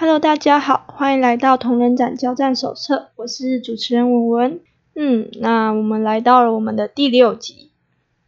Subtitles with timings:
[0.00, 4.60] Hello，大家好，欢迎来到同人展交战手册，我是主持人文文。
[4.94, 7.72] 嗯，那我们来到了我们的第六集。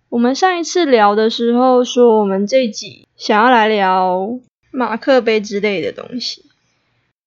[0.09, 4.41] 我们上一次聊的时候说，我们这集想要来聊
[4.73, 6.47] 马克杯之类的东西。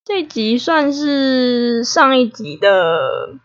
[0.03, 3.39] 这集算是上一集的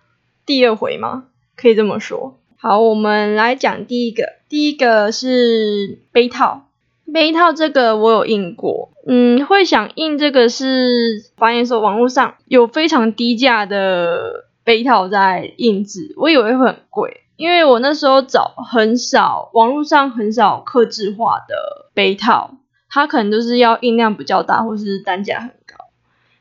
[0.45, 1.27] 第二回吗？
[1.55, 2.41] 可以这么说。
[2.57, 6.65] 好，我们来讲第一个，第一个是杯套。
[7.13, 22.51] 杯套这个我有印过，嗯，会想印这个是发现说网络上有非常低价的杯套在印制，我以为会很贵，因为我那时候找很少，网络上很少刻制化的杯套，
[22.91, 25.51] 它可能就是要印量比较大，或是单价很。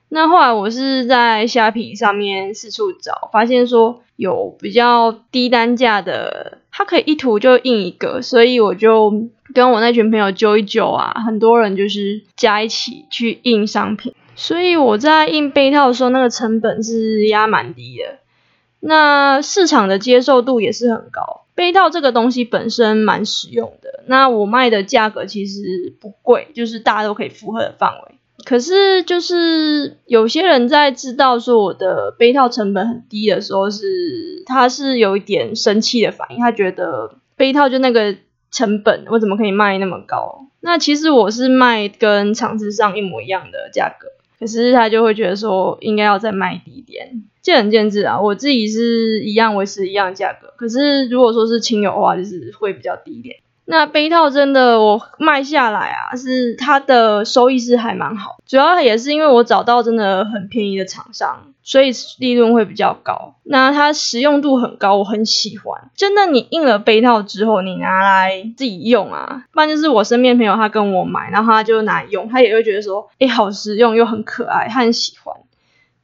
[0.09, 18.20] 那后来我是在虾皮上面四处找，发现说有比较低单价的，它可以一涂就印一个，所以我就跟我那群朋友揪一揪啊，很多人就是加一起去印商品，所以我在印杯套的时候，那个成本是压蛮低的，
[18.79, 21.41] 那市场的接受度也是很高。
[21.54, 28.16] 杯套这个东西本身蛮实用的，那我卖的价格其实不贵，就是大家都可以负荷的范围。
[28.48, 36.39] 可是，就是有些人在知道说我的杯套成本很低的时候，是他是有一点生气的反应。
[36.39, 38.15] 他觉得杯套就那个
[38.49, 40.45] 成本，我怎么可以卖那么高？
[40.62, 44.07] 那其实我是卖跟厂子上一模一样的价格，
[44.39, 47.26] 可是他就会觉得说应该要再卖低一点。
[47.41, 53.35] 见仁见智啊，我自己是一样维持一样价格，可是如果说是亲友的话，就是会比较低一点。
[53.70, 63.35] 那杯套真的我卖下来啊，是它的收益是还蛮好，主要也是因为我找到真的很便宜的厂商，所以利润会比较高。
[63.43, 65.91] 那它实用度很高，我很喜欢。
[65.97, 75.35] 真的，你印了杯套之后，你拿来自己用啊，不然就是我身边朋友他跟我买，然后他就拿来用，他也会觉得说，哎，好实用又很可爱，他很喜欢。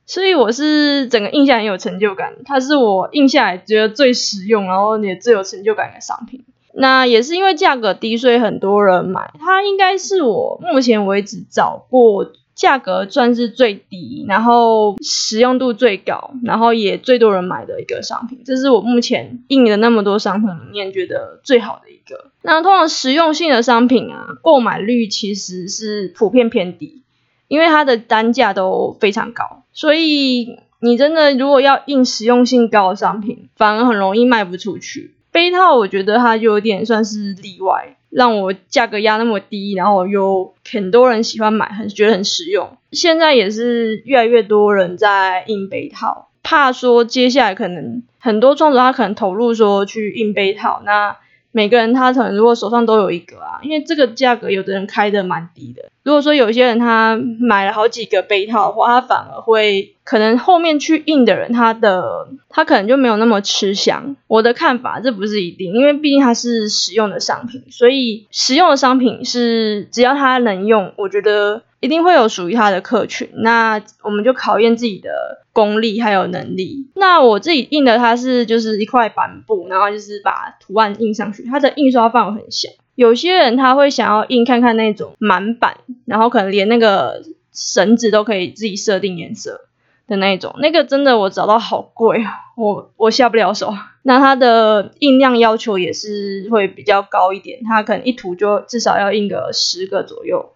[0.06, 6.44] 所以我是整个印象很有成就感，它是我印下来觉得最实用，然后也最有成就感的商品。
[6.76, 9.32] 那也是因为价格低，所以很多人买。
[9.40, 18.42] 它应该是我目前为止找过价格算是最低，然后实用度最高，然后也最多人买的一个商品。
[18.46, 22.32] 这是我目前印的那么多商品里面觉得最好的一个。
[22.42, 27.04] 那通常实用性的商品啊，购买率其实是普遍偏低，
[27.48, 35.16] 因为它的单价都非常高，所以你真的如果要印实用性高的商品，反而很容易卖不出去。
[35.34, 42.78] 杯套我觉得它就有点算是例外，让我价格压那么低，然后又很多人喜欢买，很觉得很实用。
[42.94, 51.18] 现在也是越来越多人在印杯套，怕说接下来可能很多创作者他可能投入说去印杯套，那。
[51.56, 55.84] 每个人他可能如果手上都有一个啊，因为这个价格有的人开的蛮低的。
[56.02, 64.16] 如果说有些人他买了好几个杯套的话，他反而会可能后面去印的人，他的他可能就没有那么吃香。
[64.28, 71.64] 我的看法这不是一定，因为毕竟它是实用的商品，所以实用的商品是只要它能用，我觉得。
[71.84, 76.88] 一定会有属于它的客群，那我们就考验自己的功力还有能力。
[76.96, 82.70] 那我自己印的它是就是一块板布，然后就是把图案印上去，它的印刷范围很小。
[82.96, 85.76] 有些人他会想要印看看那种满版，
[86.06, 87.22] 然后可能连那个
[87.52, 89.60] 绳子都可以自己设定颜色
[90.08, 93.74] 的那一种，那个真的我找到好贵啊，我我下不了手。
[94.04, 100.50] 那它的印量要求也是会比较高一点，它可能一图就至少要印个十个左右。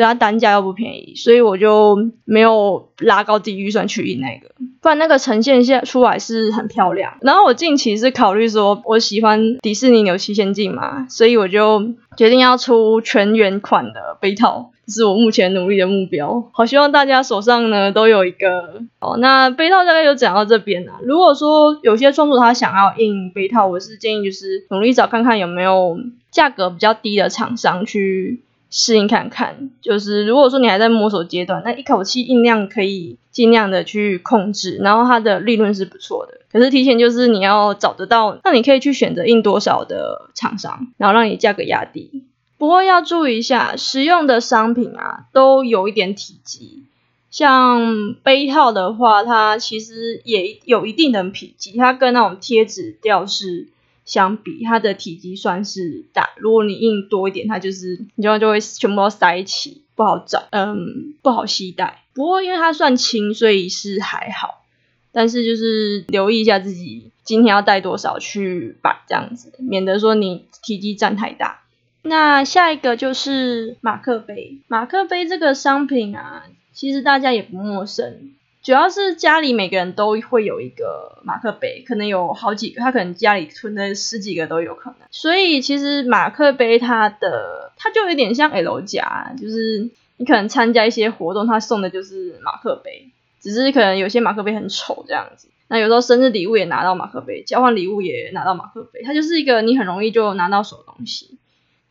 [0.00, 7.14] 它单价又不便宜，所以我就没有拉高低预算去印那个，不然那个呈现下出来是很漂亮。
[7.20, 16.48] 然后我近期是考虑说，我喜欢迪士尼有七仙境嘛，所以我就决定要出全员款的杯套，是我目前努力的目标。
[16.52, 19.16] 好希望大家手上呢都有一个哦。
[19.18, 20.94] 那杯套大概就讲到这边啦。
[21.02, 25.98] 如果说有些创作他想要印杯套，我是建议就是努力找看看有没有
[26.30, 28.42] 价格比较低的厂商去。
[28.70, 36.42] 适应看看，就是如果说你还在摸索阶段，那一口气印量可以尽量的去控制，然后它的利润是不错的。
[36.52, 42.17] 可是提前就是你要找得到，那你可以去选择印多少的厂商，然后让你价格压低。
[42.58, 46.82] 不过要注意一下，实用的商品啊，都有一点体积。
[47.30, 53.68] 像杯套的话，它其实也有一定的体积，它跟那种贴纸吊饰。
[54.04, 62.04] 相比它的体积算是大，如果你印多一点，它就是你就就会全部都塞一起，不好找，嗯，不好携带。
[62.14, 64.64] 不过因为它算轻，所以是还好。
[65.12, 71.60] 但是就是留意一下自己今天要带多少去摆这样子，免得说你体积占太大。
[72.02, 76.44] 那下一个就是马克杯，马克杯这个商品啊。
[76.72, 78.30] 其实大家也不陌生。
[78.62, 84.98] 主要是家里每个人都会有一个马克杯，可能有好几个，他可能家里存的十几个都有可能。
[85.10, 93.10] 所以其实马克杯它的它就有点像 L 夹，就是你可能参加一些活动，他送的就是马克杯，
[93.40, 95.48] 只是可能有些马克杯很丑这样子。
[95.66, 101.38] 那有时候生日礼物也拿到马克杯，交换礼物也拿到马克杯，它就是一个你很容易就拿到手的东西。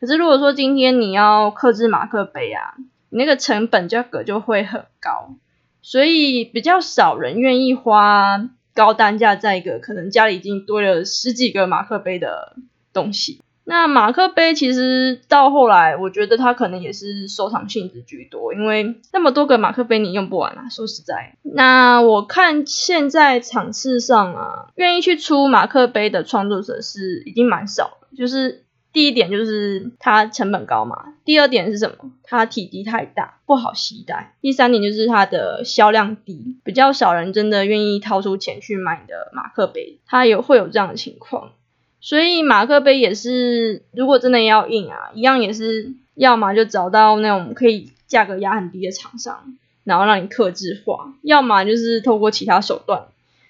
[0.00, 2.74] 可是如果说今天你要克制马克杯啊，
[3.10, 5.34] 你那个成本价格就会很高。
[5.80, 12.56] 所以比较少人愿意花高单价在一个可能家里已经堆了十几个马克杯的
[12.92, 13.40] 东西。
[13.64, 20.68] 那马克杯其实到后来，我觉得它可能也是收藏性质居多，因为那么多个马克杯你用不完啊。
[20.68, 28.64] 说实在，那我看现在场次上啊，愿意去出马克杯的创作者是已经蛮少了，就是。
[28.98, 32.10] 第一点就是它成本高嘛，第二点是什么？
[32.24, 34.34] 它体积太大，不好携带。
[34.40, 41.52] 第三点就是它的销量低，比较少人真的愿意掏出钱去买你的马克杯，它有会有这样的情况。
[42.00, 53.04] 所以马克杯也是，如果真的要印啊，一样也是，要么就找到那种可以价格压很低的厂商，然后让你刻制化；要么就是透过其他手段。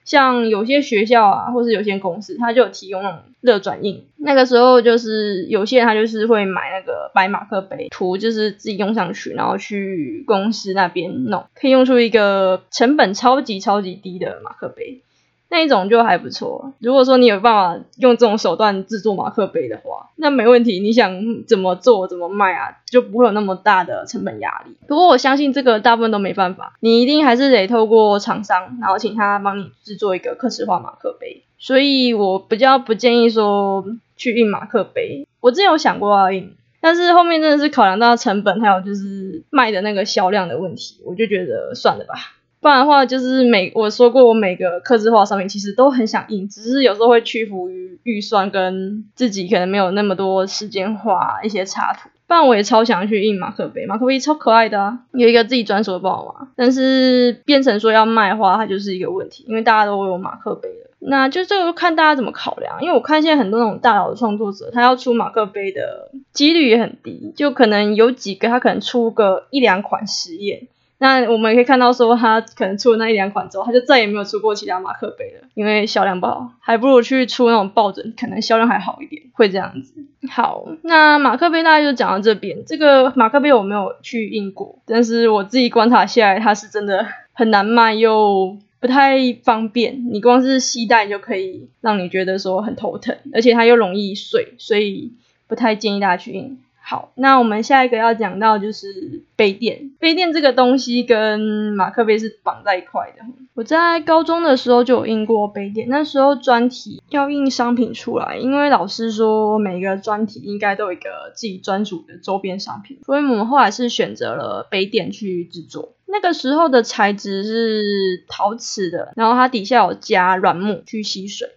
[0.09, 4.07] 像有些学校啊，或是有些公司，它就有提供那种热转印。
[4.17, 15.03] 那个时候就是有些人他就是会买那个白马克杯，图就是自己用上去，然后去公司那边弄，可以用出一个成本超级超级低的马克杯。
[15.51, 16.73] 那一种就还不错。
[16.79, 20.81] 如果说你有办法用这种手段制作马克杯的话，那没问题。
[20.81, 24.77] 你想怎么做怎么卖啊，就不会有那么大的成本压力。
[24.87, 31.43] 不过我相信这个大部分都没办法，你一定还是得透过厂商，然后请他帮你制作一个刻制化马克杯。
[31.59, 33.85] 所以我比较不建议说
[34.17, 35.27] 去印马克杯。
[35.41, 42.15] 我之前有想过要印，但是后面真的是考量到成本，还有就是卖的那个销量的问题，我就觉得算了吧。
[42.61, 52.09] 不然的话，就是每我说过，我每个刻字化上面其实都很想印，只是有时候会屈服于预算跟自己可能没有那么多时间画一些插图。
[52.27, 56.49] 不然我也超想去印马克杯，马克杯超可爱的啊，有一个自己专属的包嘛。
[56.57, 60.91] 但是变成说要卖的话，它就是一个问题，因为大家都有马克杯了。
[61.01, 70.67] 那就这个看大家怎么考量，因为我看现在很多那种大佬的创作者，他要出马克杯的几率也很低，就可能有几个他可能出个一两款实验。
[71.01, 79.95] 那我们也可以看到，说他可能出了那一两款之后，他就再也没有出过其他马克杯了，因为销量不好，还不如去出那种抱枕，可能销量还好一点，会这样子。
[80.29, 82.65] 好，那马克杯大概就讲到这边。
[82.67, 95.13] 这个马克杯我没有去印过，但是我自己观察下来，它是真的很难卖又不太方便，你光是携带就可以让你觉得说很头疼，而且它又容易碎，所以
[95.47, 96.59] 不太建议大家去印。
[96.91, 99.91] 好，那我们下一个要讲到就是杯垫。
[99.99, 101.39] 杯垫这个东西跟
[101.75, 103.23] 马克杯是绑在一块的。
[103.53, 115.93] 我在高中的时候就有印过杯垫，那时候专题要印商品出来，因为老师说每个专题应该都有一个自己专属的周边商品，所以我们后来是选择了杯垫去制作。
[116.07, 121.51] 那个时候的材质是陶瓷的，然后它底下有加软木去吸水。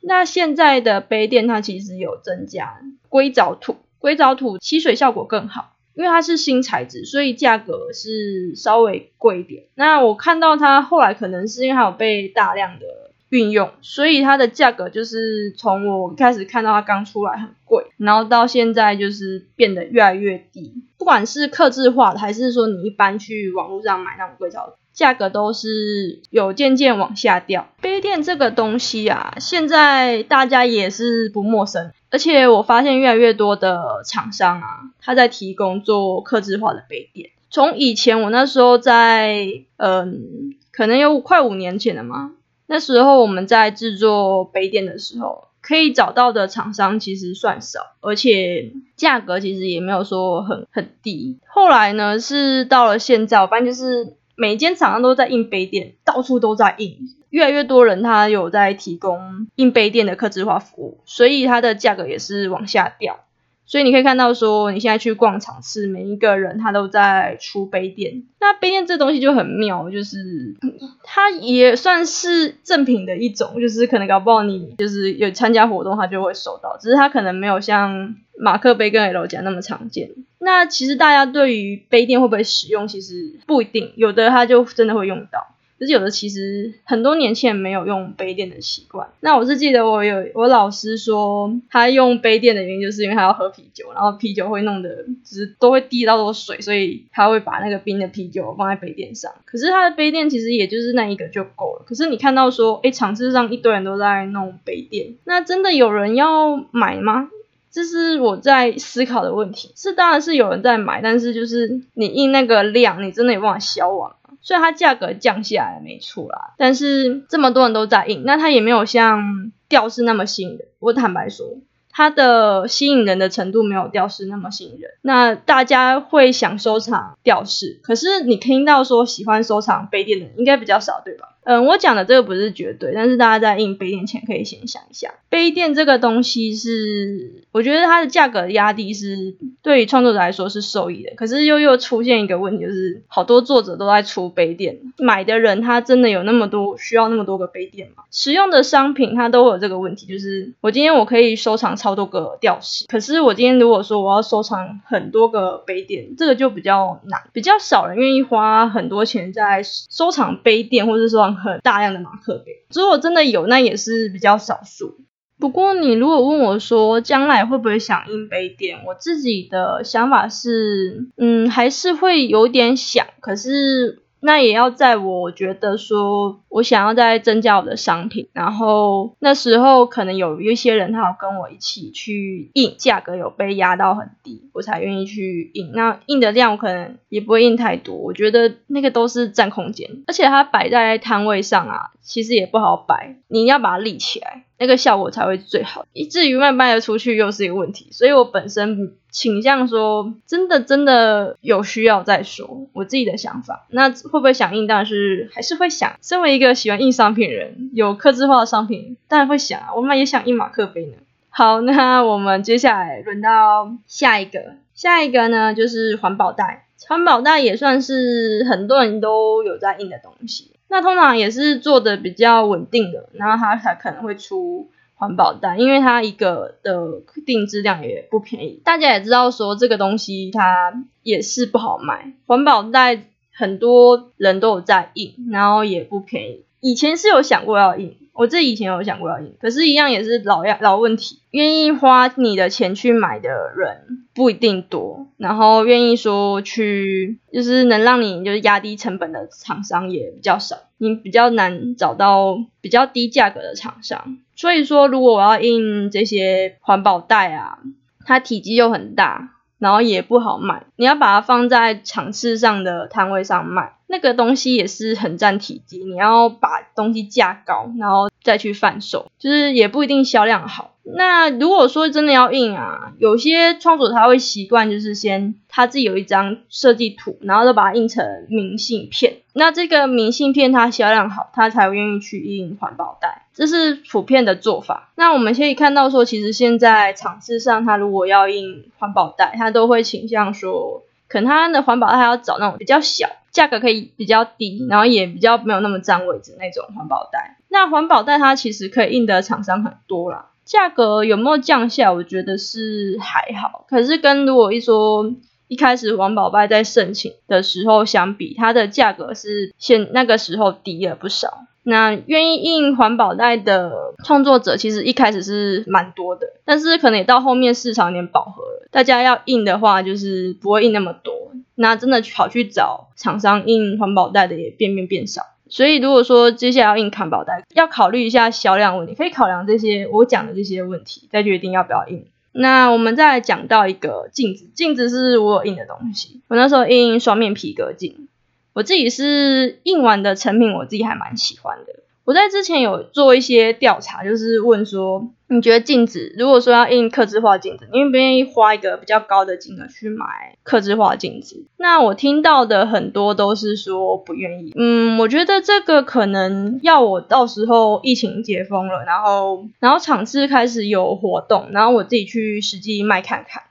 [0.00, 2.80] 那现在的杯垫它其实有增加
[3.10, 3.76] 硅藻土。
[3.98, 9.64] 硅藻土吸水效果更好，因为它是新材质，所以价格是稍微贵一点。
[9.74, 12.86] 那我看到它后来可能是因为它有被大量的
[13.30, 20.74] 运用，所以它的价格就是从我开始看到它刚出来很贵，然后到现在就是变得越来越低。
[20.96, 24.72] 不管是刻字化的，还是说你一般去网络上买那种硅藻土。
[24.92, 27.68] 价格都是有渐渐往下掉。
[27.80, 34.66] 杯垫这个东西啊，现在大家也是不陌生，而且我发现越来越多的厂商啊，
[35.00, 37.30] 他在提供做刻字化的杯垫。
[37.50, 39.46] 从以前我那时候在，
[39.76, 42.32] 嗯，可能有快五年前了嘛，
[42.66, 51.38] 那时候我们在制作杯垫的时候，可以找到的厂商其实算少，而且价格其实也没有说很很低。
[51.46, 54.14] 后来呢，是到了现在，我发现就是。
[54.40, 56.96] 每间厂商都在印杯垫，到处都在印，
[57.30, 63.20] 越来越多人他有在提供印杯垫的刻字化服务，所以它的价格也是往下掉。
[63.66, 68.22] 所以你可以看到说，你现在去逛场次，每一个人他都在出杯垫。
[68.40, 70.56] 那杯垫这东西就很妙，就是
[71.02, 78.16] 它也算是赠品的一种，就是可能搞不好你就是有参加活动，它就会收到，只是它可能没有像。
[78.40, 85.48] 马克杯跟 L 夹那么常见，那其实大家对于杯垫会不会使用，其实不一定，有的他就真的会用到。
[85.78, 89.08] 可是有的其实很多年轻人没有用杯垫的习惯。
[89.20, 99.32] 那我是记得我有我老师说，他用杯垫的原因就是因为他要喝啤酒，然后啤酒会弄得就是都会滴到多水，所以他会把那个冰的啤酒放在杯垫上。
[99.44, 101.84] 可是他的杯垫其实也就是那一个就够了。
[101.86, 107.30] 可是你看到说，哎，场次上一堆人都在弄杯垫，那真的有人要买吗？
[107.70, 109.70] 这是我在思考的问题。
[109.76, 114.10] 是，当然是有人在买，但是就是你印那个量，你真的有办法销完
[114.48, 120.60] 所以它价格降下来没错啦，但是这么多人都在印，那它也没有像吊饰那么吸引人。
[120.78, 121.58] 我坦白说，
[121.90, 124.92] 它的吸引人的程度没有吊饰那么吸引人。
[125.02, 131.36] 那大家会想收藏吊饰，可是你听到说喜欢收藏杯垫的应该比较少，对吧？
[131.44, 148.02] 嗯，我讲的这个不是绝对，但是大家在印杯垫前可以先想一下，杯垫这个东西是，我觉得它的价格压低是对于创作者来说是受益的，可是又又出现一个问题，就是好多作者都在出杯垫，买的人他真的有那么多需要那么多个杯垫吗？
[148.10, 161.27] 实用的商品它都有这个问题，就是我今天我可以收藏超多个吊饰，可是我今天如果说我要收藏很多个杯垫，这个就比较难，比较少人愿意花很多钱在收藏杯垫，或者说。
[161.34, 164.96] 很大量的马克杯，如果真的有，那也是比较少数。
[165.38, 174.02] 不过你如果问我说将来会不会想印杯垫，我自己的想法是，嗯，还是会有点想，可是。
[174.20, 185.72] 那也要在我觉得说，我想要再增加我的商品，然后那时候可能有一些人他要跟我一起去印，价格有被压到很低，我才愿意去印。
[185.72, 194.44] 那印的量我可能也不会印太多，我觉得那个都是占空间，而且它摆在摊位上啊，其实也不好摆，你要把它立起来。
[194.58, 203.66] 那个效果才会最好，以至于卖卖得出去又是一个问题，所以我本身倾向说，真的真的有需要再说，我自己的想法。
[203.70, 204.66] 那会不会响应？
[204.66, 205.96] 当然是还是会想。
[206.02, 209.68] 身为一个喜欢印商品人，有刻字化的商品，当然会想啊。
[209.76, 210.92] 我们也想印马克杯呢。
[211.30, 216.66] 好，那我们接下来轮到下一个，下一个呢就是环保袋。
[216.86, 220.52] 环保袋也算是很多人都有在印的东西。
[220.68, 228.60] 那通常也是做的比较稳定的，然后它才可能会出环保袋，因为它一个的定制量也不便宜。
[228.64, 236.44] 大家也知道说这个东西它也是不好卖，环保袋很多人都有在印，然后也不便宜。
[236.60, 254.18] 以前是有想过要印，我这以前有想过要印，可是，一样也是老样老问题，愿意花你的钱去买的人不一定多，然后愿意说去就是能让你就是压低成本的厂商也比较少，你比较难找到比较低价格的厂商。
[254.34, 257.60] 所以说，如果我要印这些环保袋啊，
[258.04, 259.34] 它体积又很大。
[259.60, 270.72] 然后也不好卖，你要把它放在场次上的摊位上卖，那个东西也是很占体积，你要把东西架高，然后再去贩售，就是也不一定销量好。
[270.90, 279.18] 那如果说真的要印啊，有些创作者他会习惯就是先他自己有一张设计图，然后就把它印成明信片。
[279.34, 284.90] 那这个明信片它销量好，他才愿意去印环保袋，这是普遍的做法。
[284.94, 297.36] 那我们可以看到说，其实现在场次上，他如果要印环保袋，他都会倾向说，可能他的环保袋要找那种比较小，价格可以比较低，然后也比较没有那么占位置那种环保袋。
[297.48, 300.30] 那环保袋它其实可以印的厂商很多啦。
[300.44, 301.92] 价格有没有降下？
[301.92, 305.12] 我觉得是还好，可是跟如果一说
[305.46, 311.44] 一开始环保袋在盛行的时候相比，它的价格是现那个时候低了不少。
[311.64, 325.20] 那愿意印环保袋的创作者其实一开始是蛮多的，但是可能也到后面市场有点饱和了，大家要印的话就是不会印那么多，那真的跑去找厂商印环保袋的也变变变少。
[325.48, 332.06] 所以如果说接下来要印环保袋，要考虑一下销量问题，可以考量这些我讲的这些问题，再决定要不要印。
[332.32, 338.08] 那我们再来讲到一个镜子，镜子是我有印的东西，我那时候印双面皮革镜，
[338.52, 341.72] 我自己是印完的成品，我自己还蛮喜欢的。
[342.08, 351.44] 我在之前有做一些调查，就是问说，你觉得镜子如果说要印刻字化镜子，你愿不愿意花一个比较高的金额去买刻字化镜子？
[351.58, 354.54] 那我听到的很多都是说不愿意。
[354.56, 363.42] 嗯，我觉得这个可能要我到时候疫情解封了，然后然后场次开始有活动，然后我自己去实际卖看看。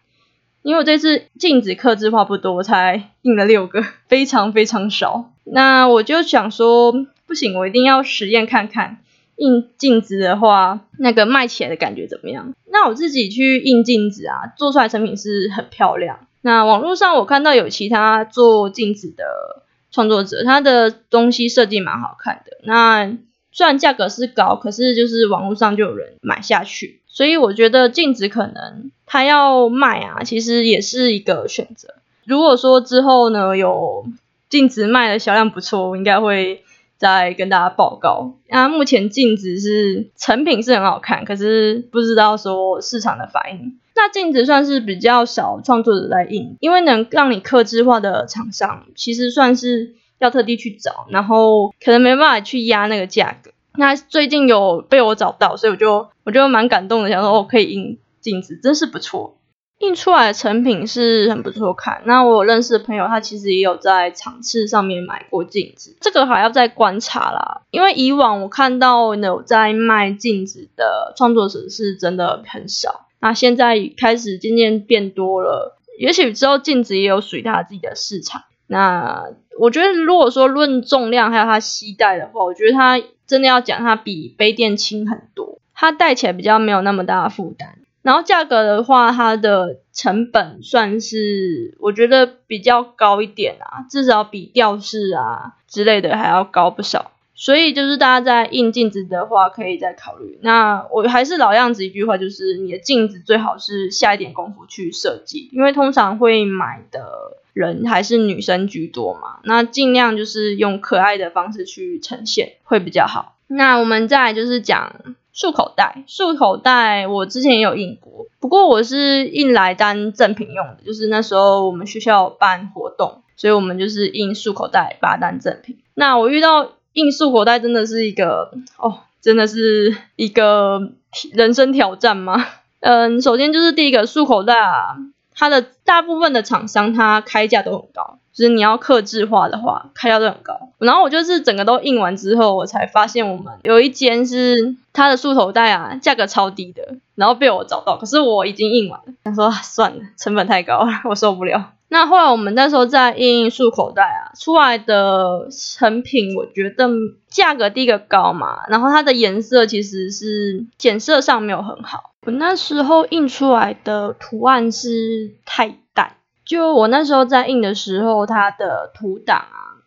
[0.63, 5.29] 因为我这次镜子刻字化不多，才印了六个， 非常非常少。
[5.43, 7.05] 那我就想说。
[7.27, 8.97] 不行，我一定要实验看看
[9.35, 12.53] 印镜子的话，那个卖起来的感觉怎么样？
[12.71, 16.27] 那我自己去印镜子啊，做出来成品是很漂亮。
[16.41, 22.57] 那网络上我看到有其他做镜子的创作者，他的东西设计蛮好看的。
[22.63, 23.17] 那
[23.51, 31.95] 虽然价格是高，可是就是网络上就有人买下去，所以我觉得镜子可能他要卖啊，其实也是一个选择。
[32.23, 34.05] 如果说之后呢有
[34.49, 36.63] 镜子卖的销量不错，我应该会
[36.97, 38.33] 再跟大家报告。
[38.49, 43.79] 那目前镜子是成品是很好看，可是不知道说市场的反应。
[43.95, 49.95] 那镜子算是比较少创作者在印，因为能让你刻制化的厂商，其实算是。
[50.19, 53.51] 要特地去找，然后可能没办法去压那个价格。
[53.75, 59.36] 那最近有被我找到，所以我就我就蛮感动的，想说哦，可以印镜子，真是不错。
[59.79, 62.01] 印出来的成品是很不错看。
[62.05, 67.61] 那我有认识的朋友，他其实也有在场次上面买过镜子，这个还要再观察啦。
[67.71, 75.77] 因为以往我看到有在卖镜子的创作者是真的很少，那现在开始渐渐变多了。
[75.99, 78.43] 也许之后镜子也有属于他自己的市场。
[78.67, 79.23] 那
[79.57, 87.79] 我觉得，如果说论重量还有它携带的话，我觉得它真的要讲它比杯垫轻很多，它带起来比较没有那么大的负担。
[88.07, 97.11] 然后价格的话，它的成本算是我觉得比较高一点啊，至少比吊饰啊之类的还要高不少。
[97.35, 100.39] 所以就是大家在印镜子的话，可以再考虑。
[100.41, 107.09] 那我还是老样子一句话，就是你的镜子最好是下一点功夫去设计，因为通常会买的
[107.51, 109.39] 人还是女生居多嘛。
[109.43, 113.35] 那尽量就是用可爱的方式去呈现会比较好。
[113.47, 114.93] 那我们再就是讲
[115.37, 125.77] 束口袋，束口袋我之前也有印过，不过我是印来当赠品用的，就是那时候我们学校办活动，所以我们就是印束口袋把它当赠品。
[125.93, 126.71] 那我遇到。
[126.93, 130.93] 印束口袋真的是一个哦，真的是一个
[131.31, 132.43] 人生挑战吗？
[132.79, 134.97] 嗯，首先就是第一个束口袋啊，
[135.35, 140.53] 它的大部分的厂商它开价都很高，就是你要刻制化的话，开销都很高。
[140.77, 151.71] 然后我就是整个都印完之后，我才发现我们有一间是它的束口袋啊，价格超低的，然后被我找到，可是我已经印完了，他说算了，成本太高了， 我受不了。
[151.89, 156.87] 那后来我们那时候在印束口袋啊，出来的成品，我觉得
[157.29, 162.11] 价格第一个高嘛，然后它的颜色其实是显色上没有很好。
[162.25, 166.16] 我那时候印出来的图案是太淡，
[166.47, 169.83] 就我那时候在印的时候，它的图档啊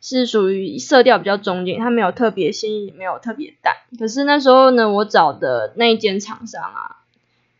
[0.00, 3.74] 是属于色调比较中间，它没有特别鲜艳，没有特别淡。
[3.98, 6.98] 可是那时候呢，我找的那一间厂商啊，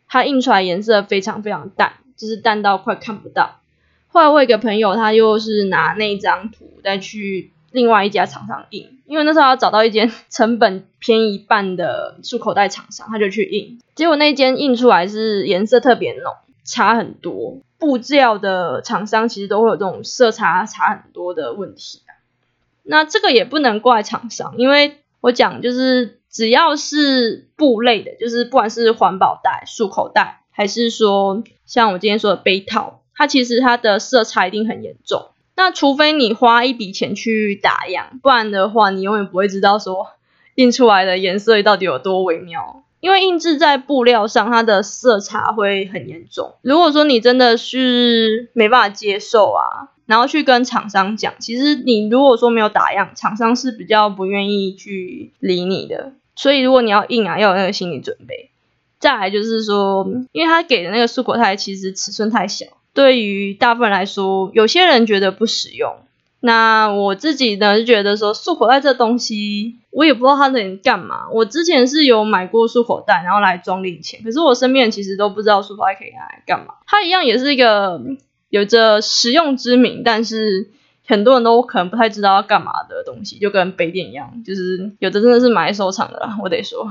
[0.07, 3.59] 它印出来颜色非常非常淡，就是淡到快看不到。
[4.07, 13.79] 后来我一个朋友，他又是拿那张图再去另外一家厂商印，因为那时候要找到一间 成本便宜一半的束口袋厂商，他就去印。
[13.93, 16.33] 结果那间印出来是颜色特别浓，
[16.67, 17.57] 差很多。
[17.79, 22.01] 布料的厂商其实都会有这种色差差很多的问题
[22.83, 33.01] 那这个也不能怪厂商，因为我讲就是只要是布类的，就是不管是环保袋、束口袋，还是说像我今天说的杯套。
[33.19, 40.09] 它其实它的色差一定很严重，那除非你花一笔钱去打样，不然的话你永远不会知道说
[40.53, 42.83] 印出来的颜色到底有多微妙。
[42.99, 46.55] 因为印制在布料上，它的色差会很严重。
[46.61, 56.13] 如果说你真的是没办法接受啊，然后去跟厂商讲，其实你如果说没有打样，厂商是比较不愿意去理你的。
[56.35, 58.49] 所以如果你要印啊，要有那个心理准备。
[58.99, 62.65] 再来就是说，因为他给的那个束口胎其实尺寸太小。
[62.93, 65.97] 对于大部分来说，有些人觉得不实用。
[66.47, 71.29] 那我自己呢，就觉得说束口袋这东西，我也不知道它能干嘛。
[71.33, 76.75] 我之前是有买过束口袋，然后来装零钱，可是我身边其实都不知道束口袋可以拿来干嘛。
[76.87, 78.01] 它一样也是一个
[78.49, 80.69] 有着实用之名，但是
[81.05, 86.29] 很多人都可能不太知道要干嘛的东西，就跟杯垫一样，就是有的真的是买来收藏的。
[86.41, 86.89] 我得说，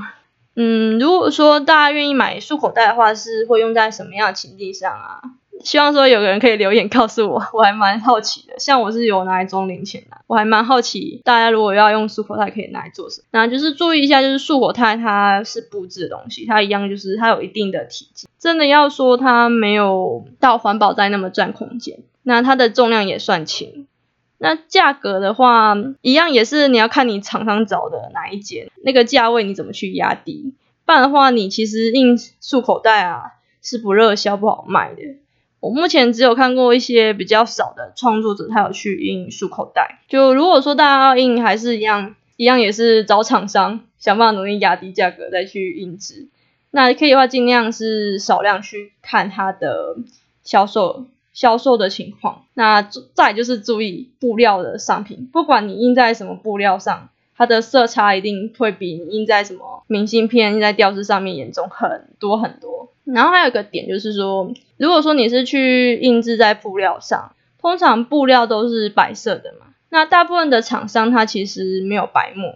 [0.55, 5.21] 嗯，如果说大家愿意买束口袋的话，是会用在什么样的情境上啊？
[5.63, 8.53] 希望说有个人可以留言告诉我， 我还蛮好奇的。
[8.59, 13.27] 像我是有拿来装零钱的，我还蛮好奇大家如果要用束口袋可以拿来做什么。
[13.31, 18.27] 那就是注意一下，就是束口袋它是布置的东西，它一样就是它有一定的体积。
[18.39, 23.87] 真的要说它没有到环保袋那么占空间，那它的重量也算轻。
[24.39, 30.53] 那价格的话，一样也是你要看你厂商找的哪一间，那个价位你怎么去压低。
[30.85, 33.23] 不然的话，你其实印束口袋啊
[33.63, 35.01] 是不热销不好卖的。
[35.67, 39.99] 我目前只有看过一些比较少的创作者，他有去印束口袋。
[40.07, 46.29] 就如果说大家要印，还是一样，一样也是找厂商想办法努力压低价格再去印制。
[46.71, 49.97] 那可以的话，尽量是少量去看它的
[50.43, 52.45] 销售销售的情况。
[52.53, 62.89] 那再就是注意布料的商品，不管你印在什么布料上，它的色差一定会比你印在什么明信片、印在吊饰上面严重很多很多。
[63.13, 72.55] 然后还有一个点就是说，如果说你是去印制在布料上，通常布料都是白色的嘛，那大部分的厂商它其实没有白墨。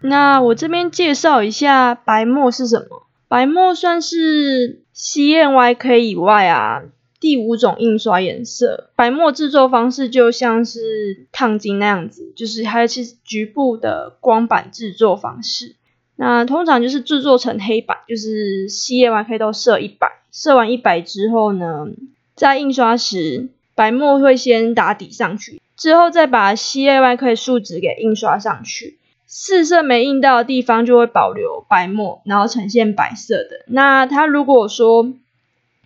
[0.00, 3.06] 那我这边介绍一下白墨是什么。
[3.28, 6.82] 白墨算是 CMYK 以外啊
[7.18, 8.90] 第五种印刷颜色。
[8.96, 15.76] 白墨制作方式就像是烫金那样子，就是它是局部的光板制作方式。
[16.16, 21.86] 那通常就是制作成黑白，就是 CMYK 都设一百，设完一百之后呢，
[22.36, 28.98] 在印刷时白墨会先打底上去，之后再把 CMYK 树脂给印刷上去。
[29.26, 33.64] 四色没印到的地方就会保留白墨，然后呈现白色的。
[33.66, 35.14] 那它如果说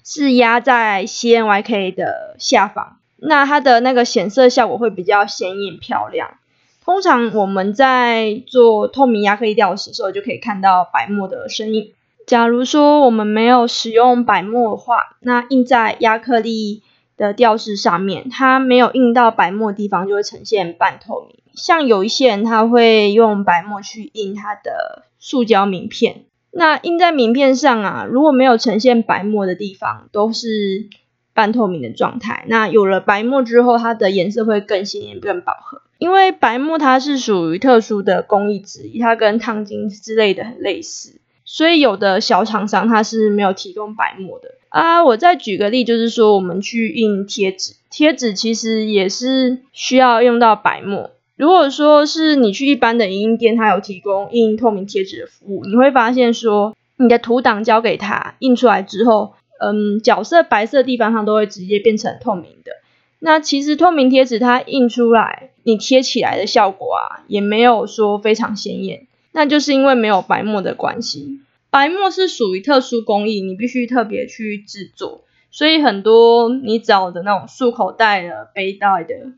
[0.04, 6.38] 是压在 CMYK 的下方，那它的那个显色效果会比较显眼漂亮。
[6.86, 11.92] 通常我们在做透明亚克力吊饰的时候，就可以看到白墨的身影。
[12.28, 16.84] 假如说我们没有使用白墨的话，那印在亚克力
[17.16, 21.40] 的吊饰上面，它没有印到白墨的地方就会呈现半透明。
[21.54, 30.88] 像有一些人他会用白墨去印他的塑胶名片，那印在名片上啊，如果没有呈现白墨的地方都是
[31.34, 32.44] 半透明的状态。
[32.46, 35.82] 那有了白墨之后，它的颜色会更鲜艳、更饱和。
[35.98, 45.04] 因为白墨它是属于特殊的工艺之一，它跟烫金之类的很类似，所以有的小厂商它是没有提供白墨的啊。
[45.04, 51.10] 我再举个例，就是说我们去印贴纸，贴纸其实也是需要用到白墨。
[51.36, 62.72] 如果说是你去一般的影印店，它有提供印透明贴纸的服务，你会发现说你的图档交给他印出来之后，嗯，角色白色地方它都会直接变成透明的。
[63.18, 71.40] 那其实透明贴纸它印出来，你贴起来的效果啊，也没有说非常显眼，那就是因为没有白墨的关系。
[71.70, 79.32] 白墨是属于特殊工艺，你必须特别去制作，所以很多你找的那种束口袋的、背带的、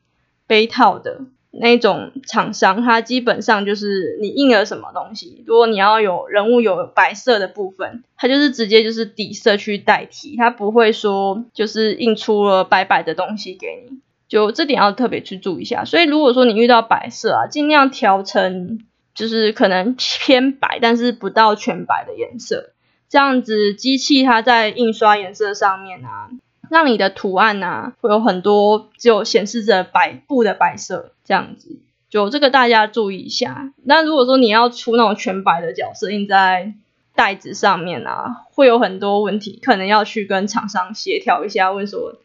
[0.46, 1.22] 杯套的。
[1.50, 15.84] 那种厂商，它基本上就是你印了什么东西，如果你要有人物有白色的部分，它就是直接就是底色去代替，它不会说就是印出了白白的东西给你，就这点要特别去注意一下。
[15.84, 18.80] 所以如果说你遇到白色啊，尽量调成
[19.14, 22.70] 就是可能偏白，但是不到全白的颜色，
[23.08, 26.28] 这样子机器它在印刷颜色上面啊。
[26.70, 31.78] 让你的图案呐会有很多就显示着白布的白色这样子，
[32.10, 33.72] 就这个大家注意一下。
[33.84, 36.74] 那如果说你要出那种全白的角色印在
[37.14, 41.72] 袋子上面啊，会有很多问题，可能要去跟厂商协调一下。
[41.72, 42.16] 问说，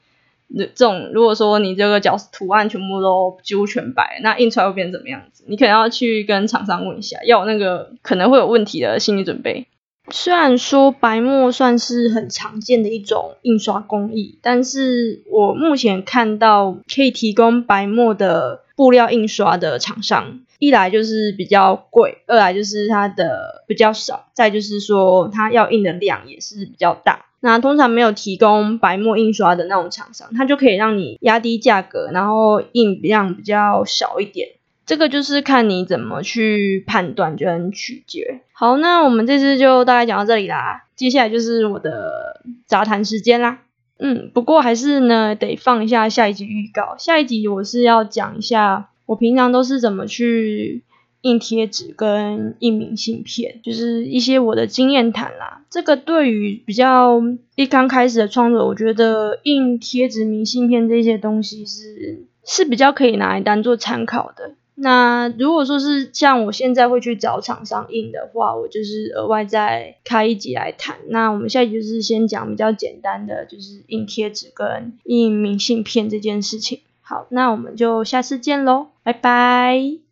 [0.48, 5.44] 那这种如果说你这个角图案全部都几乎全白，那印出来会变成怎么样子？
[5.48, 9.68] 你可能要去跟厂商问一下，要有那个可能会有问题的心理准备。
[10.12, 27.28] 虽然说白墨算是很常见的一种印刷工艺，但是我目前看到可以提供白墨的布料印刷的厂商，一来就是比较贵，二来就是它的比较少，再就是说它要印的量也是比较大。
[27.46, 34.48] 那通常没有提供白墨印刷的那种厂商，它就可以让你压低价格，然后印量比较少一点。
[34.86, 38.40] 这个就是看你怎么去判断，就很取决。
[38.54, 40.86] 好，那我们这次就大概讲到这里啦。
[40.96, 43.60] 接下来就是我的杂谈时间啦。
[44.00, 46.96] 嗯，不过还是呢，得放一下下一集预告。
[46.98, 50.84] 下一集我是要讲一下我平常都是怎么去
[51.24, 55.64] 印贴纸跟印明信片，就是一些我的经验谈啦。
[55.70, 57.22] 这个对于比较
[57.56, 64.56] 一刚开始的创作，我觉得印贴纸、明信片这些东西是是比较可以拿来当做参考的。
[64.76, 70.98] 那如果说是像我现在会去找厂商印的话，我就是额外再开一集来谈。
[71.08, 76.82] 那我们下一集就是先讲比较简单的，就是印贴纸跟印明信片这件事情。
[77.02, 80.03] 好，那我们就下次见喽，拜拜。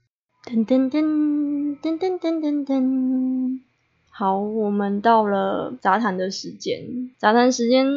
[0.46, 3.60] 噔噔噔噔噔噔噔噔。
[4.10, 7.12] 好，我们到了杂谈的时间。
[7.18, 7.88] 杂谈时间，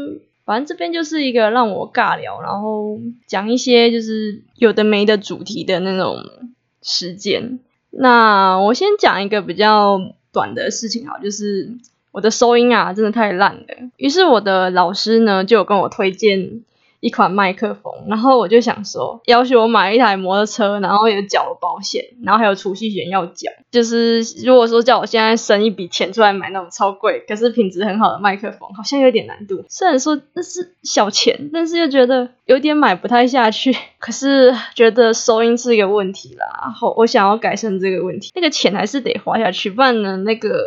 [0.45, 6.17] 反正这边就是一个让我尬聊，然后讲一些就是有的没的主题的那种。
[6.87, 9.99] 时间，那我先讲一个比较
[10.35, 11.79] 短的事情啊，就是
[12.13, 13.65] 我的收音啊，真的太烂了。
[13.97, 16.63] 于是我的老师呢，就有跟我推荐
[17.05, 23.51] 一款麦克风，然后我就想说，要求我买一台摩托车，然后也缴了保险，然后还有储蓄险要缴。
[23.71, 29.63] 就是如果说叫我现在省一笔钱出来买那种超贵，可是品质很好的麦克风，好像有点难度。
[29.69, 33.77] 虽然说那是小钱，但是又觉得有点买不太下去。
[33.99, 40.59] 可是觉得收音是一个问题啦，然后我想要改善这个问题，那个钱还是得花下去，不然呢那个。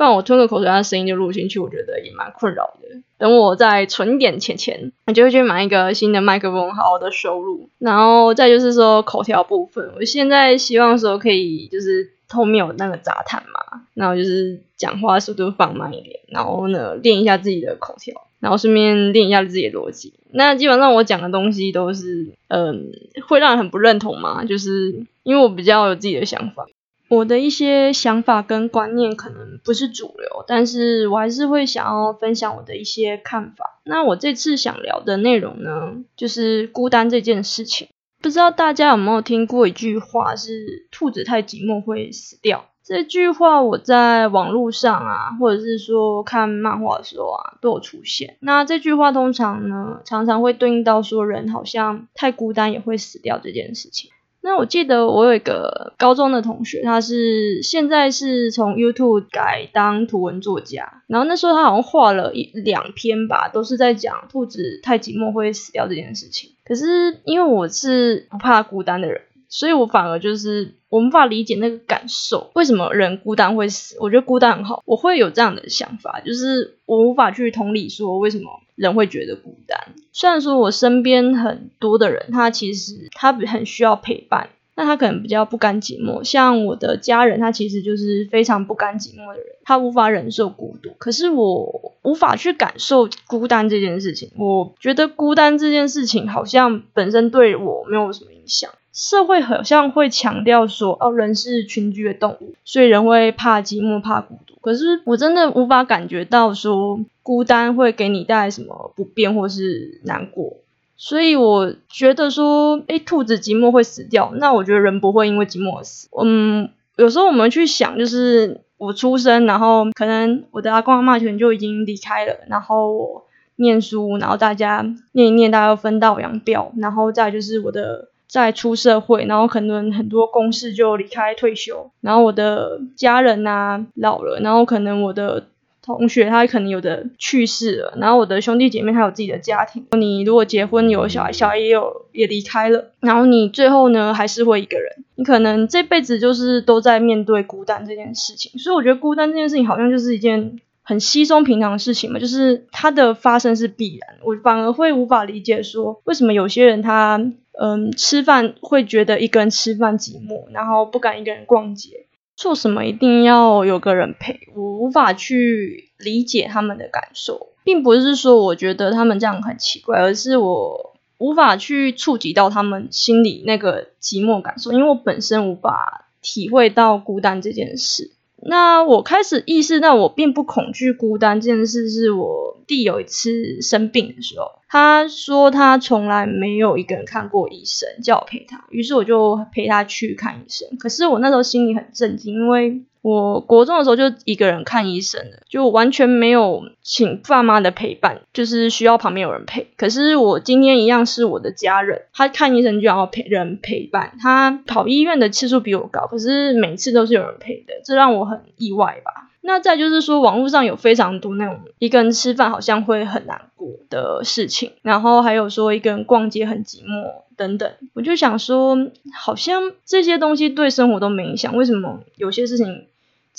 [0.00, 2.88] 不然我吞个口水，它声音就录进去，我觉得也蛮困扰的。
[3.18, 7.68] 等我再存点钱钱，我就会去买一个新的麦克风，好好的收录。
[7.78, 20.14] 然后再就是说口条部分，我现在希望说可以就是后面有那个杂谈嘛，然后就是讲话速度放慢一点，然后呢练一下自己的口条，然后顺便练一下自己的逻辑。
[20.30, 22.90] 那基本上我讲的东西都是，嗯，
[23.28, 26.66] 会让人很不认同嘛，就是因为我比较有自己的想法。
[27.10, 33.80] 我的一些想法跟观念可能不是主流，但是我还是会想要分享我的一些看法。
[33.84, 37.88] 那我这次想聊的内容呢，就是孤单这件事情。
[38.22, 42.66] 不知道大家有没有听过一句话，是兔子太寂寞会死掉。
[42.84, 48.36] 这句话我在网络上啊，或者是说看漫画的时候啊，都有出现。
[48.40, 54.10] 那这句话通常呢，常常会对应到说人好像太孤单也会死掉这件事情。
[54.42, 66.52] 那我记得我有一个高中的同学，他是现在是从 YouTube 改当图文作家，然后那时候他好像画了一两篇吧，都是在讲兔子太寂寞会死掉这件事情。
[66.64, 69.22] 可是因为我是不怕孤单的人。
[69.50, 73.96] 所以我反而就是我无法理解那个感受，为什么人孤单会死？
[74.00, 79.88] 我觉得孤单很好，我会有这样的想法，就是我无法去同理说为什么人会觉得孤单。
[80.12, 86.22] 虽然说我身边很多的人，他其实他很需要陪伴，那他可能比较不甘寂寞。
[86.22, 90.90] 像我的家人，他其实就是非常不甘寂寞的人，他无法忍受孤独。
[90.98, 98.70] 可是我无法去感受孤单这件事情，我觉得孤单这件事情好像本身对我没有什么影响。
[98.92, 104.54] 社会好像会强调说，哦，人是群居的动物，所以人会怕寂寞、怕孤独。
[104.60, 110.54] 可是我真的无法感觉到说，孤单会给你带来什么不便或是难过。
[110.96, 116.08] 所以我觉得说，诶，兔子寂寞会死掉，那我觉得人不会因为寂寞而死。
[116.20, 123.24] 嗯，有时候我们去想，就是我出生，然后可能我的阿公阿妈可能就已经离开了，然后我
[123.56, 128.08] 念书，然后大家念一念，大家分道扬镳，然后再就是我的。
[128.30, 135.48] 在出社会，然后可能很多公事就离开退休，然后我的家人啊老了，然后可能我的
[135.82, 139.84] 同学他可能有的去世了，然后我的兄弟姐妹他有自己的家庭。
[139.98, 148.56] 你如果结婚有小孩，小孩也有也离开了，然后你最后呢还是会一个人，你可能这辈子就是都在面对孤单这件事情。
[148.60, 154.18] 所以我觉得孤单这件事情好像就是一件很稀松平常的事情嘛，就是它的发生是必然。
[154.22, 157.32] 我反而会无法理解说为什么有些人他。
[157.58, 164.40] 嗯，吃饭会觉得一个人吃饭寂寞，然后不敢一个人逛街，做什么一定要有个人陪。
[164.54, 178.12] 我无法去理解他们的感受，并不是说我觉得他们这样很奇怪，而是我无法去触及到他们心里那个寂寞感受，因为我本身无法体会到孤单这件事。
[178.42, 190.68] 那我开始意识到，我并不恐惧孤单这件事，是我弟有一次生病的时候，他说他从来没有一个人看过医生，叫我陪他，于是我就陪他去看医生。
[190.78, 192.82] 可是我那时候心里很震惊，因为。
[193.02, 199.68] 我国中的时候就一个人看医生的，就完全没有请爸妈的陪伴，就是需要旁边有人陪。
[199.76, 209.28] 可是我今天一样是我的家人，他看医生就要陪人陪伴，他跑医院的次数比我高，可是每次都是有人陪的，这让我很意外吧。
[209.42, 217.22] 那再就是说，网络上有非常多那种一个人吃饭好像会很难过的事情，然后还有说一个人逛街很寂寞。
[217.36, 218.76] 等等，我就想说，
[219.18, 222.88] 好像这些东西对生活都没影响，为什么有些事情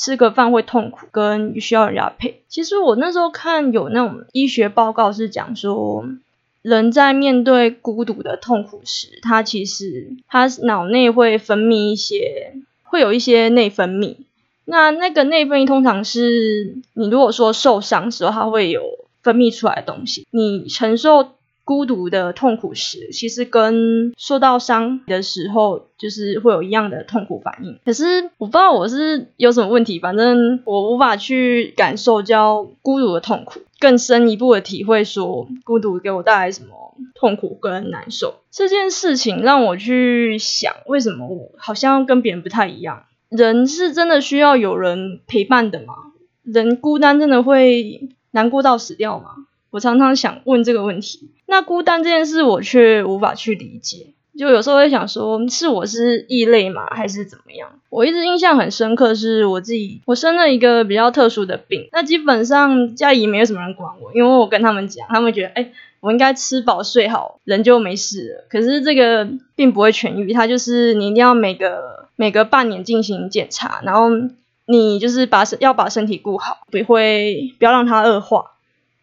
[0.02, 2.42] 吃个饭会痛苦，跟需要人家陪？
[2.48, 6.04] 其实我那时候看有那种医学报告是讲说，
[6.64, 14.16] 人在面对孤独的痛苦时，他其实他脑内会分泌一些，会有一些内分泌。
[14.66, 18.82] 那那个内分泌通常是你如果说受伤时候，它会有
[19.22, 21.34] 分泌出来的东西，你承受。
[21.72, 27.80] 孤独的痛苦时，其实跟受到伤的时候，就是会有一样的痛苦反应。
[27.86, 38.42] 可是我不知道我是有什么问题，反正我无法去感受叫孤独的痛苦，更深一步的体会说孤独给我带来什么痛苦跟难受。
[38.52, 43.06] 这件事情让我去想，为什么我好像跟别人不太一样？
[43.30, 45.94] 人是真的需要有人陪伴的吗？
[46.44, 49.41] 人孤单真的会难过到死掉吗？
[49.72, 51.32] 我常常想问这个问题。
[51.48, 54.08] 那孤单这件事，我却无法去理解。
[54.38, 57.70] 就有时候会想说，是我是异类吗，还是怎么样？
[57.90, 61.90] 我一直印象很深刻，是我自己，我生了一个比较特殊的病。
[61.92, 68.46] 那基本上家里没有什么人管我，因为我跟他们讲，他们觉得，哎，我应该吃饱睡好，人就没事了。
[68.50, 74.10] 可是这个并不会痊愈，它就是你一定要每个每隔半年进行检查，然后
[74.66, 78.46] 你就是把身要把身体顾好，不会不要让它恶化。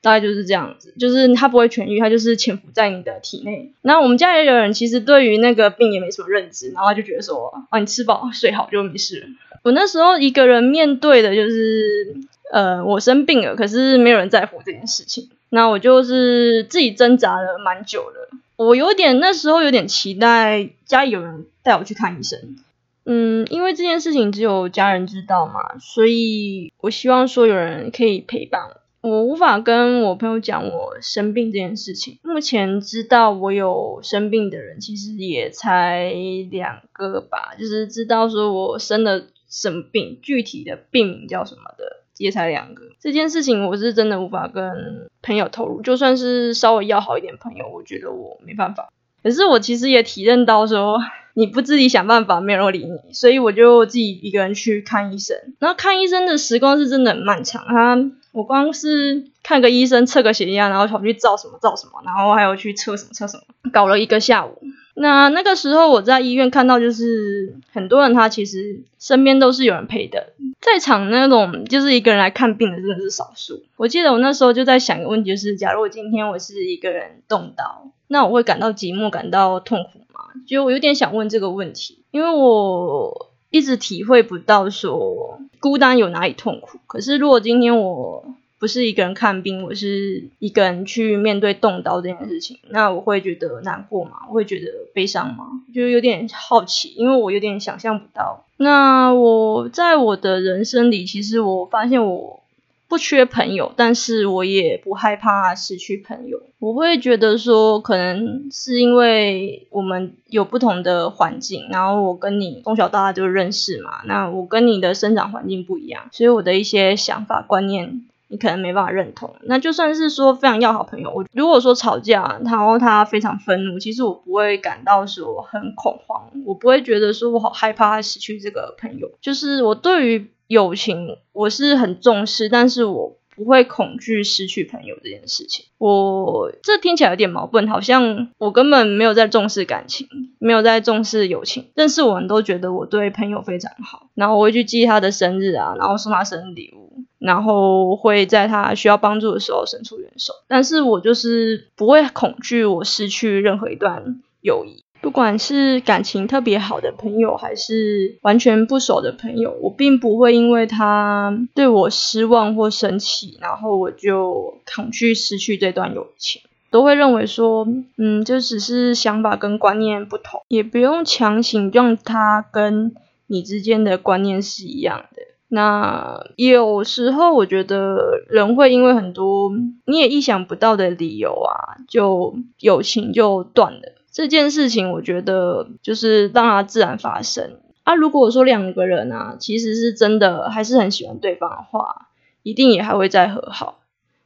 [0.00, 3.72] 大概就是这样子，就是它不会痊愈，它就是潜伏在你的体内。
[3.82, 9.26] 那我们家里的人其实对于那个病也没什么认知，然后他就觉得说，啊，你吃饱睡好就没事了。
[9.64, 12.16] 我那时候一个人面对的就是，
[12.52, 15.28] 呃，我生病了，可是没有人在乎这件事情。
[15.50, 18.38] 那我就是自己挣扎了蛮久的。
[18.56, 22.56] 我有点那时候有点期待家里有人带我去看医生，
[23.04, 28.80] 嗯，因为这件事情只有家人知道嘛，所以我希望说有人可以陪伴我。
[29.00, 32.18] 我无法跟我朋友讲我生病这件事情。
[32.22, 36.12] 目前知道我有生病的人，其实也才
[36.50, 42.82] 两个吧，就是知道说我生了什么病，具体的病名叫什么的，也才两个。
[43.00, 48.92] 这件事情我是真的无法跟朋友透露，就算是稍微要好一点朋友，我觉得我没办法。
[49.22, 50.98] 可是我其实也体认到说。
[51.34, 55.37] 你不自己想办法，没有人理你，所以我就自己一个人去看医生。
[55.61, 64.59] 然后看医生的时光是真的很漫长，他我光是看个医生测个血压，然后跑去照什么照什么，然后还有去测什么测什么，搞了一个下午。
[64.95, 73.62] 那那个时候我在医院看到，就是很多人他其实身边都是有人陪的，在场那种就是一个人来看病的真的是少数。
[73.77, 80.21] 我记得我那时候就在想一个问题，是假如我今天我是一个人动刀，那我会感到寂寞，感到痛苦吗。
[80.49, 86.78] 就我有点想问这个问题，因为我一直体会不到说孤单有哪里痛苦。
[86.87, 88.24] 可是如果今天我
[88.58, 94.18] 不是一个人看病，我是一个人去面对动刀这件事情，那我会觉得难过吗？
[94.28, 95.46] 我会觉得悲伤吗？
[95.74, 98.44] 就有点好奇，因为我有点想象不到。
[98.56, 102.42] 那我在我的人生里，其实我发现我。
[102.88, 106.40] 不缺朋友，但是我也不害怕失去朋友。
[106.59, 119.37] 我会觉得说，可能是因为我们有不同的环境，然后我跟你从小到大就认识嘛，那我跟你的生长环境不一样，所以我的一些想法观念你可能没办法认同。
[119.42, 130.31] 那就算是说非常要好朋友，我如果说吵架，然后他非常愤怒，其实我不会感到说很恐慌，我不会觉得说我好害怕失去这个朋友，就是我对于。
[130.48, 135.66] 友情我是很重视，但是我不会恐惧失去朋友这件事情。
[135.78, 140.08] 我这听起来有点矛盾，好像我根本没有在重视感情，
[140.40, 141.66] 没有在重视友情。
[141.74, 150.32] 认识我们都觉得我对朋友非常好，然后我会去记他的生日啊，然后送他生日礼物，然后会在他需要帮助的时候伸出援手。
[150.48, 154.82] 但是我就是不会恐惧我失去任何一段友谊。
[155.00, 172.94] 不管是感情特别好的朋友，还是完全不熟的朋友，我并不会因为他对我失望或生气，然后我就恐惧失去这段友情，都会认为说，嗯，就只是想法跟观念不同，也不用强行让他跟
[173.28, 175.22] 你之间的观念是一样的。
[175.50, 179.50] 那有时候我觉得人会因为很多
[179.87, 183.94] 你也意想不到的理由啊，就友情就断了。
[184.18, 187.94] 这件事情，我觉得就是让它自然发生啊。
[187.94, 192.09] 如果说两个人啊，其实是真的还是很喜欢对方的话，
[192.42, 193.78] 一定也还会再和好。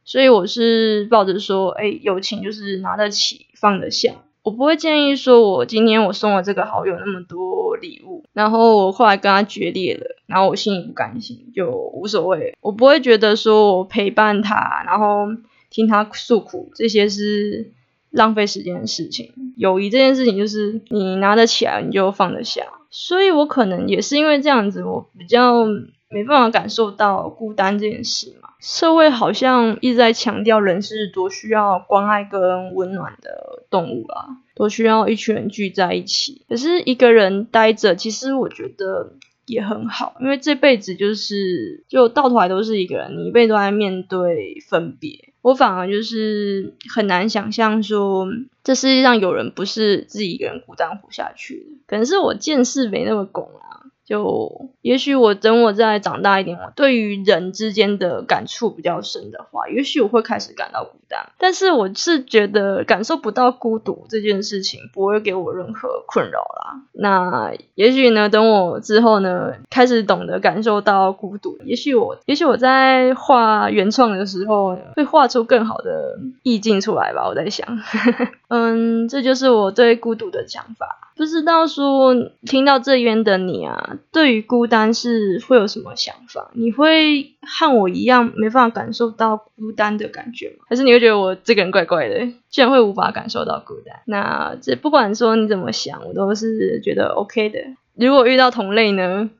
[0.03, 4.15] 所以我是抱着说，哎，友情就是拿得起放得下。
[4.41, 12.57] 我不会建议说我今天我送了这个好友那么多礼物，然后我后来跟他决裂了，然后我心里不甘心，就无所谓。
[12.61, 15.27] 我不会觉得说我陪伴他，然后
[15.69, 17.73] 听他诉苦，这些是。
[18.13, 25.65] 浪费时间的事情，友谊这件事情就是你拿得起来你就放得下，所以我可能也是因为这样子，我比较
[26.09, 28.49] 没办法感受到孤单这件事嘛。
[28.59, 36.45] 社会好像一直在强调人是多需要关爱跟温暖的动物啊，多需要一群人聚在一起。
[36.47, 39.15] 可是一个人待着，其实我觉得
[39.47, 45.32] 也很好，因为这辈子就是就到头来都是一个人，你一辈子都在面对分别。
[45.43, 48.25] 我反而就是很难想象说，
[48.63, 51.65] 这世界上有人不是自己一个人孤单活下去的。
[51.85, 61.29] 可能是我见识没那么广啊，就也许我等我再长大一点，我对于人之间的感触比较深的话，也许我会开始感到孤单。
[61.37, 66.81] 但是我是觉得感受不到孤独这件事情不会给我任何困扰啦。
[66.91, 77.27] 那也许呢，等我之后呢，开始懂得感受到孤独，也许我，也许我在画原创的时候会画出更好的意境出来吧。
[77.27, 77.79] 我在想，
[78.55, 80.99] 嗯，这就是我对孤独的想法。
[81.15, 82.13] 不知道说
[82.45, 86.51] 听到这边的你啊，对于孤单是会有什么想法？
[86.53, 90.65] 你会和我一样没办法感受到孤单的感觉吗？
[90.69, 94.01] 还是你会觉得我这个人怪怪的，居然会无法感受到孤单？
[94.05, 97.59] 那这不管说你怎么想，我都是觉得 OK 的。
[97.95, 99.31] 如果遇到同类呢，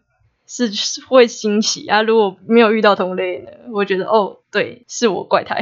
[0.47, 0.72] 是
[1.07, 5.61] 会欣喜啊；如果没有遇到同类呢，我觉得哦，对，是我怪胎。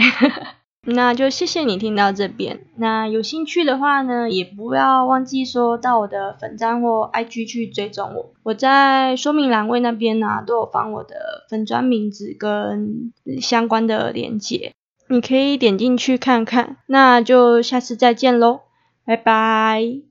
[0.84, 2.62] 那就谢谢你听到这边。
[2.76, 8.34] 那有兴趣的话呢，也不要忘记说到我的粉砖或 IG 去追踪我。
[8.44, 14.74] 我在说明栏位那边呢，都有放我的粉砖名字跟相关的链接，
[15.08, 16.78] 你可以点进去看看。
[16.88, 18.62] 那就下次再见喽，
[19.06, 20.02] 拜拜。